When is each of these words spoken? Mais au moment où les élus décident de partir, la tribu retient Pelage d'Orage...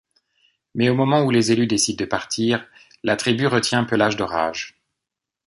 Mais 0.73 0.89
au 0.89 0.95
moment 0.95 1.21
où 1.25 1.29
les 1.29 1.51
élus 1.51 1.67
décident 1.67 2.03
de 2.03 2.09
partir, 2.09 2.67
la 3.03 3.15
tribu 3.15 3.45
retient 3.45 3.83
Pelage 3.83 4.17
d'Orage... 4.17 4.81